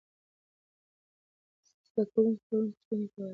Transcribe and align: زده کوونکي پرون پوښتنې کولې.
زده 1.89 2.03
کوونکي 2.11 2.41
پرون 2.45 2.65
پوښتنې 2.73 3.07
کولې. 3.13 3.29